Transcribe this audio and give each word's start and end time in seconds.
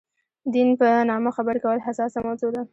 دین 0.53 0.69
په 0.79 0.87
نامه 1.09 1.29
خبرې 1.37 1.59
کول 1.65 1.79
حساسه 1.87 2.19
موضوع 2.27 2.51
ده. 2.55 2.61